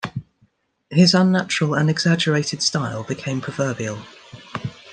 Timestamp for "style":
2.63-3.03